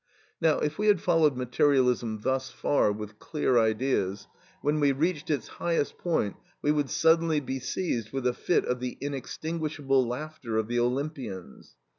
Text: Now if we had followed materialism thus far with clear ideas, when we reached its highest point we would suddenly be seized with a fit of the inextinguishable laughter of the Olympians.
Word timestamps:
Now 0.41 0.57
if 0.57 0.79
we 0.79 0.87
had 0.87 0.99
followed 0.99 1.37
materialism 1.37 2.21
thus 2.23 2.49
far 2.49 2.91
with 2.91 3.19
clear 3.19 3.59
ideas, 3.59 4.27
when 4.63 4.79
we 4.79 4.91
reached 4.93 5.29
its 5.29 5.47
highest 5.47 5.99
point 5.99 6.37
we 6.59 6.71
would 6.71 6.89
suddenly 6.89 7.39
be 7.39 7.59
seized 7.59 8.11
with 8.11 8.25
a 8.25 8.33
fit 8.33 8.65
of 8.65 8.79
the 8.79 8.97
inextinguishable 8.99 10.03
laughter 10.07 10.57
of 10.57 10.67
the 10.67 10.79
Olympians. 10.79 11.75